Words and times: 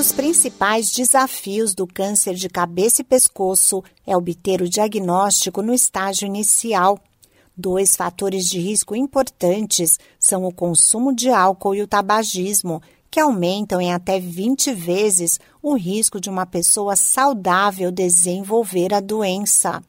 dos 0.00 0.12
principais 0.12 0.90
desafios 0.90 1.74
do 1.74 1.86
câncer 1.86 2.34
de 2.34 2.48
cabeça 2.48 3.02
e 3.02 3.04
pescoço 3.04 3.84
é 4.06 4.16
obter 4.16 4.62
o 4.62 4.68
diagnóstico 4.68 5.60
no 5.60 5.74
estágio 5.74 6.24
inicial. 6.24 6.98
Dois 7.54 7.96
fatores 7.96 8.46
de 8.46 8.58
risco 8.58 8.96
importantes 8.96 9.98
são 10.18 10.46
o 10.46 10.54
consumo 10.54 11.14
de 11.14 11.28
álcool 11.28 11.74
e 11.74 11.82
o 11.82 11.86
tabagismo, 11.86 12.80
que 13.10 13.20
aumentam 13.20 13.78
em 13.78 13.92
até 13.92 14.18
20 14.18 14.72
vezes 14.72 15.38
o 15.62 15.74
risco 15.74 16.18
de 16.18 16.30
uma 16.30 16.46
pessoa 16.46 16.96
saudável 16.96 17.92
desenvolver 17.92 18.94
a 18.94 19.00
doença. 19.00 19.82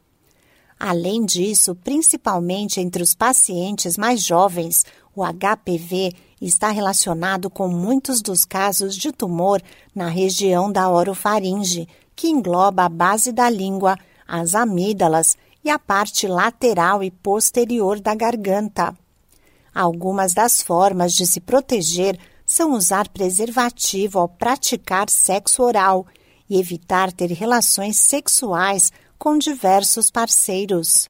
Além 0.78 1.23
disso, 1.23 1.73
principalmente 1.73 2.82
entre 2.82 3.02
os 3.02 3.16
pacientes 3.16 3.96
mais 3.96 4.21
jovens, 4.21 4.84
o 5.16 5.23
HPV 5.23 6.12
está 6.48 6.71
relacionado 6.71 7.50
com 7.50 7.68
muitos 7.68 8.21
dos 8.21 8.44
casos 8.44 8.96
de 8.96 9.12
tumor 9.12 9.62
na 9.94 10.07
região 10.07 10.71
da 10.71 10.89
orofaringe, 10.89 11.88
que 12.15 12.28
engloba 12.28 12.86
a 12.86 12.89
base 12.89 13.32
da 13.32 13.50
língua, 13.50 13.98
as 14.28 14.56
amígdalas 14.56 15.38
e 15.64 15.70
a 15.70 15.78
parte 15.78 16.28
lateral 16.28 17.04
e 17.04 17.12
posterior 17.12 18.00
da 18.00 18.15
garganta. 18.15 18.96
Algumas 19.74 20.34
das 20.34 20.62
formas 20.62 21.14
de 21.14 21.25
se 21.25 21.39
proteger 21.39 22.20
são 22.46 22.73
usar 22.73 23.07
preservativo 23.07 24.20
ao 24.20 24.28
praticar 24.28 25.10
sexo 25.10 25.64
oral 25.64 26.06
e 26.50 26.60
evitar 26.60 27.12
ter 27.12 27.32
relações 27.32 27.98
sexuais 27.98 28.92
com 29.18 29.37
diversos 29.37 30.10
parceiros. 30.10 31.07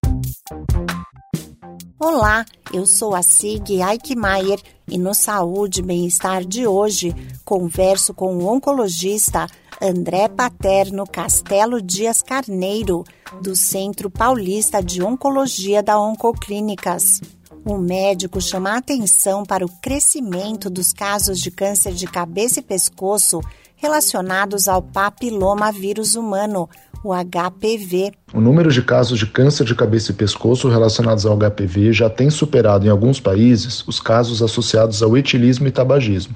Olá, 2.03 2.43
eu 2.73 2.87
sou 2.87 3.13
a 3.13 3.21
Sig 3.21 3.79
Eichmeier 3.79 4.59
e 4.87 4.97
no 4.97 5.13
Saúde 5.13 5.81
e 5.81 5.83
Bem-Estar 5.83 6.43
de 6.43 6.65
hoje 6.65 7.15
converso 7.45 8.11
com 8.11 8.37
o 8.37 8.51
oncologista 8.51 9.45
André 9.79 10.27
Paterno 10.27 11.05
Castelo 11.05 11.79
Dias 11.79 12.23
Carneiro, 12.23 13.03
do 13.43 13.55
Centro 13.55 14.09
Paulista 14.09 14.81
de 14.81 15.03
Oncologia 15.03 15.83
da 15.83 15.99
Oncoclínicas. 15.99 17.21
O 17.63 17.77
médico 17.77 18.41
chama 18.41 18.71
a 18.71 18.77
atenção 18.79 19.45
para 19.45 19.63
o 19.63 19.69
crescimento 19.79 20.71
dos 20.71 20.91
casos 20.91 21.39
de 21.39 21.51
câncer 21.51 21.93
de 21.93 22.07
cabeça 22.07 22.61
e 22.61 22.63
pescoço 22.63 23.41
relacionados 23.75 24.67
ao 24.67 24.81
papiloma 24.81 25.71
vírus 25.71 26.15
humano, 26.15 26.67
o 27.03 27.13
HPV. 27.13 28.11
O 28.33 28.39
número 28.39 28.71
de 28.71 28.81
casos 28.81 29.17
de 29.17 29.25
câncer 29.25 29.65
de 29.65 29.73
cabeça 29.73 30.11
e 30.11 30.15
pescoço 30.15 30.69
relacionados 30.69 31.25
ao 31.25 31.37
HPV 31.37 31.91
já 31.91 32.09
tem 32.09 32.29
superado 32.29 32.85
em 32.85 32.89
alguns 32.89 33.19
países 33.19 33.83
os 33.87 33.99
casos 33.99 34.41
associados 34.41 35.01
ao 35.01 35.17
etilismo 35.17 35.67
e 35.67 35.71
tabagismo, 35.71 36.35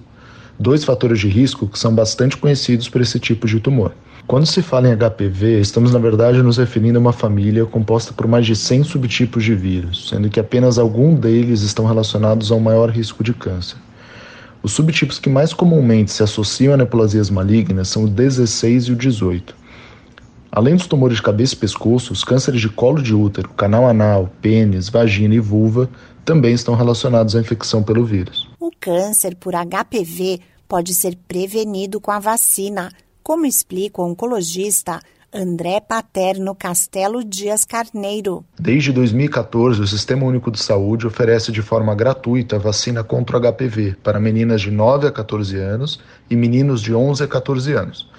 dois 0.59 0.83
fatores 0.83 1.19
de 1.19 1.27
risco 1.27 1.67
que 1.67 1.77
são 1.77 1.93
bastante 1.93 2.37
conhecidos 2.37 2.89
por 2.89 3.01
esse 3.01 3.19
tipo 3.19 3.47
de 3.47 3.59
tumor. 3.59 3.91
Quando 4.27 4.47
se 4.47 4.63
fala 4.63 4.89
em 4.89 4.97
HPV, 4.97 5.59
estamos 5.59 5.93
na 5.93 5.99
verdade 5.99 6.41
nos 6.41 6.57
referindo 6.57 6.97
a 6.97 7.01
uma 7.01 7.13
família 7.13 7.63
composta 7.63 8.11
por 8.11 8.27
mais 8.27 8.43
de 8.43 8.55
100 8.55 8.85
subtipos 8.85 9.43
de 9.43 9.53
vírus, 9.53 10.09
sendo 10.09 10.29
que 10.29 10.39
apenas 10.39 10.79
alguns 10.79 11.19
deles 11.19 11.61
estão 11.61 11.85
relacionados 11.85 12.51
ao 12.51 12.59
maior 12.59 12.89
risco 12.89 13.23
de 13.23 13.35
câncer. 13.35 13.77
Os 14.63 14.71
subtipos 14.71 15.19
que 15.19 15.29
mais 15.29 15.53
comumente 15.53 16.11
se 16.11 16.23
associam 16.23 16.73
a 16.73 16.77
neoplasias 16.77 17.29
malignas 17.29 17.87
são 17.87 18.05
o 18.05 18.07
16 18.07 18.85
e 18.85 18.91
o 18.93 18.95
18. 18.95 19.64
Além 20.55 20.73
dos 20.73 20.87
tumores 20.87 21.17
de 21.17 21.21
cabeça 21.21 21.53
e 21.53 21.57
pescoço, 21.57 22.13
os 22.13 22.23
cânceres 22.23 22.61
de 22.61 22.69
colo 22.69 23.03
de 23.03 23.13
útero, 23.13 23.49
canal 23.49 23.85
anal, 23.85 24.31
pênis, 24.41 24.87
vagina 24.87 25.35
e 25.35 25.39
vulva 25.39 25.89
também 26.23 26.53
estão 26.53 26.75
relacionados 26.75 27.35
à 27.35 27.41
infecção 27.41 27.83
pelo 27.83 28.05
vírus. 28.05 28.49
O 28.57 28.71
câncer 28.79 29.35
por 29.35 29.51
HPV 29.53 30.39
pode 30.65 30.93
ser 30.93 31.17
prevenido 31.27 31.99
com 31.99 32.09
a 32.09 32.19
vacina 32.19 32.89
como 33.21 33.45
explica 33.45 34.01
o 34.01 34.09
oncologista 34.09 35.01
André 35.33 35.81
Paterno 35.81 36.55
Castelo 36.55 37.21
Dias 37.21 37.65
Carneiro. 37.65 38.45
Desde 38.57 38.93
2014, 38.93 39.81
o 39.81 39.87
Sistema 39.87 40.25
Único 40.25 40.49
de 40.49 40.63
Saúde 40.63 41.05
oferece 41.05 41.51
de 41.51 41.61
forma 41.61 41.93
gratuita 41.93 42.55
a 42.55 42.59
vacina 42.59 43.03
contra 43.03 43.37
o 43.37 43.41
HPV 43.41 43.97
para 44.01 44.21
meninas 44.21 44.61
de 44.61 44.71
9 44.71 45.07
a 45.07 45.11
14 45.11 45.57
anos 45.57 45.99
e 46.29 46.35
meninos 46.37 46.81
de 46.81 46.93
11 46.93 47.23
a 47.25 47.27
14 47.27 47.73
anos. 47.73 48.15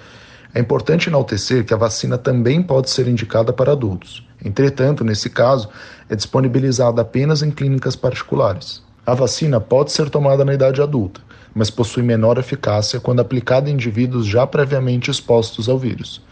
É 0.57 0.59
importante 0.59 1.07
enaltecer 1.07 1.63
que 1.63 1.71
a 1.71 1.77
vacina 1.77 2.17
também 2.17 2.63
pode 2.63 2.89
ser 2.89 3.07
indicada 3.07 3.53
para 3.53 3.73
adultos. 3.73 4.27
Entretanto, 4.43 5.03
nesse 5.03 5.29
caso, 5.29 5.69
é 6.09 6.15
disponibilizada 6.15 6.99
apenas 6.99 7.43
em 7.43 7.51
clínicas 7.51 7.95
particulares. 7.95 8.81
A 9.05 9.13
vacina 9.13 9.59
pode 9.59 9.91
ser 9.91 10.09
tomada 10.09 10.43
na 10.43 10.55
idade 10.55 10.81
adulta, 10.81 11.21
mas 11.53 11.69
possui 11.69 12.01
menor 12.01 12.39
eficácia 12.39 12.99
quando 12.99 13.19
aplicada 13.19 13.69
em 13.69 13.73
indivíduos 13.73 14.25
já 14.25 14.47
previamente 14.47 15.11
expostos 15.11 15.69
ao 15.69 15.77
vírus. 15.77 16.25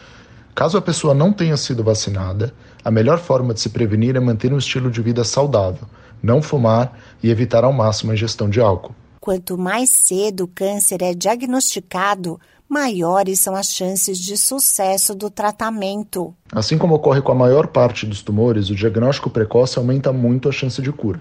Caso 0.55 0.75
a 0.75 0.81
pessoa 0.81 1.13
não 1.13 1.31
tenha 1.31 1.55
sido 1.55 1.83
vacinada, 1.83 2.51
a 2.83 2.89
melhor 2.89 3.19
forma 3.19 3.53
de 3.53 3.59
se 3.59 3.69
prevenir 3.69 4.15
é 4.15 4.19
manter 4.19 4.51
um 4.51 4.57
estilo 4.57 4.89
de 4.89 5.03
vida 5.03 5.23
saudável, 5.23 5.87
não 6.23 6.41
fumar 6.41 6.97
e 7.21 7.29
evitar 7.29 7.63
ao 7.63 7.71
máximo 7.71 8.09
a 8.09 8.15
ingestão 8.15 8.49
de 8.49 8.59
álcool. 8.59 8.95
Quanto 9.25 9.57
mais 9.57 9.89
cedo 9.89 10.43
o 10.43 10.47
câncer 10.47 11.01
é 11.01 11.11
diagnosticado, 11.11 12.39
maiores 12.69 13.39
são 13.39 13.55
as 13.55 13.73
chances 13.73 14.19
de 14.19 14.37
sucesso 14.37 15.15
do 15.15 15.31
tratamento. 15.31 16.31
Assim 16.51 16.77
como 16.77 16.93
ocorre 16.93 17.23
com 17.23 17.31
a 17.31 17.35
maior 17.35 17.65
parte 17.65 18.05
dos 18.05 18.21
tumores, 18.21 18.69
o 18.69 18.75
diagnóstico 18.75 19.31
precoce 19.31 19.79
aumenta 19.79 20.13
muito 20.13 20.47
a 20.47 20.51
chance 20.51 20.79
de 20.79 20.91
cura. 20.91 21.19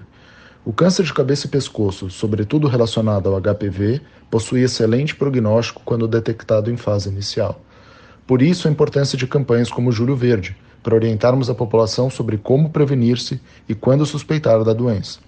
O 0.67 0.71
câncer 0.71 1.03
de 1.03 1.15
cabeça 1.15 1.47
e 1.47 1.49
pescoço, 1.49 2.11
sobretudo 2.11 2.69
relacionado 2.69 3.31
ao 3.31 3.41
HPV, 3.41 4.03
possui 4.31 4.61
excelente 4.61 5.17
prognóstico 5.17 5.81
quando 5.83 6.07
detectado 6.07 6.71
em 6.71 6.77
fase 6.77 7.09
inicial. 7.09 7.59
Por 8.27 8.43
isso, 8.43 8.69
a 8.69 8.71
importância 8.71 9.17
de 9.17 9.27
campanhas 9.27 9.71
como 9.71 9.91
Julho 9.91 10.15
Verde, 10.15 10.55
para 10.83 10.95
orientarmos 10.95 11.49
a 11.49 11.55
população 11.55 12.11
sobre 12.11 12.37
como 12.37 12.69
prevenir-se 12.69 13.41
e 13.67 13.75
quando 13.75 14.05
suspeitar 14.05 14.63
da 14.63 14.75
doença. 14.75 15.21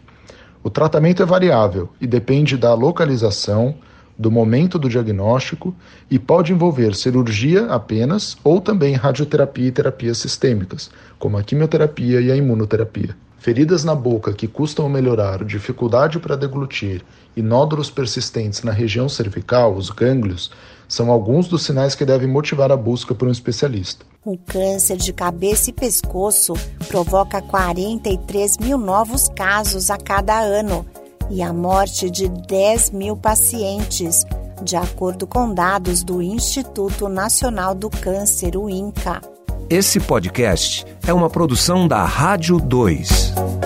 O 0.63 0.71
tratamento 0.71 1.23
é 1.23 1.27
variável 1.27 1.89
e 2.01 2.07
depende 2.07 2.57
da 2.57 2.75
localização, 2.75 3.75
do 4.19 4.31
momento 4.31 4.79
do 4.79 4.89
diagnóstico 4.89 5.75
e 6.11 6.19
pode 6.19 6.53
envolver 6.53 6.95
cirurgia 6.95 7.67
apenas 7.67 8.37
ou 8.43 8.61
também 8.61 8.95
radioterapia 8.95 9.69
e 9.69 9.73
terapias 9.73 10.19
sistêmicas, 10.19 10.91
como 11.19 11.37
a 11.37 11.43
quimioterapia 11.43 12.21
e 12.21 12.31
a 12.31 12.37
imunoterapia. 12.37 13.17
Feridas 13.39 13.85
na 13.85 13.95
boca 13.95 14.33
que 14.33 14.49
custam 14.49 14.89
melhorar, 14.89 15.45
dificuldade 15.45 16.19
para 16.19 16.37
deglutir 16.37 17.03
e 17.37 17.43
nódulos 17.43 17.91
persistentes 17.91 18.63
na 18.63 18.73
região 18.73 19.09
cervical, 19.09 19.75
os 19.75 19.91
gânglios, 19.91 20.51
são 20.89 21.11
alguns 21.11 21.47
dos 21.47 21.63
sinais 21.63 21.95
que 21.95 22.05
devem 22.05 22.29
motivar 22.29 22.73
a 22.73 22.77
busca 22.77 23.15
por 23.15 23.29
um 23.29 23.31
especialista. 23.31 24.05
O 24.25 24.37
câncer 24.37 24.97
de 24.97 25.13
cabeça 25.13 25.71
e 25.71 25.73
pescoço 25.73 26.55
provoca 26.89 27.41
43 27.41 28.59
mil 28.59 28.79
novos 28.79 29.29
casos 29.29 29.91
a 29.91 29.97
cada 29.97 30.41
ano 30.41 30.85
e 31.31 31.43
a 31.43 31.53
morte 31.53 32.11
de 32.11 32.29
10 32.29 32.91
mil 32.91 33.17
pacientes, 33.17 34.25
de 34.63 34.77
acordo 34.77 35.27
com 35.27 35.53
dados 35.53 36.03
do 36.03 36.23
Instituto 36.23 37.09
Nacional 37.09 37.75
do 37.75 37.91
Câncer, 37.91 38.57
o 38.57 38.69
INCA. 38.69 39.21
Esse 39.69 39.99
podcast 39.99 40.87
é 41.07 41.13
uma 41.13 41.29
produção 41.29 41.89
da 41.89 42.05
Rádio 42.05 42.61
2. 42.61 43.66